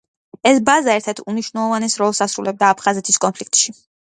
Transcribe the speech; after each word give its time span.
ეს 0.51 0.61
ბაზა 0.69 0.95
ერთ-ერთ 0.99 1.21
უმნიშვნელოვანეს 1.33 1.99
როლს 2.03 2.23
ასრულებდა 2.27 2.71
აფხაზეთის 2.77 3.23
კონფლიქტში. 3.29 3.79